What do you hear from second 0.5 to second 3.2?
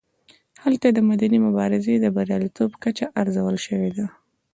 هلته د مدني مبارزې د بریالیتوب کچه